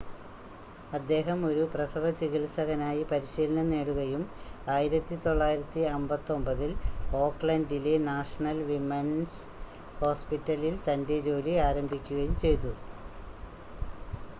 [0.91, 4.23] അദ്ദേഹം ഒരു പ്രസവ ചികിത്സകനായി പരിശീലനം നേടുകയും
[4.69, 6.73] 1959 ൽ
[7.19, 9.39] ഓക്ക്ലൻഡിലെ നാഷണൽ വിമൺസ്
[10.01, 12.73] ഹോസ്പിറ്റലിൽ തൻ്റെ ജോലി ആരംഭിക്കുകയും ചെയ്തു